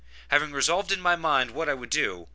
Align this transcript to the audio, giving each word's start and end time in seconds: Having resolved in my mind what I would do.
Having 0.29 0.51
resolved 0.53 0.91
in 0.91 0.99
my 0.99 1.15
mind 1.15 1.51
what 1.51 1.69
I 1.69 1.75
would 1.75 1.91
do. 1.91 2.27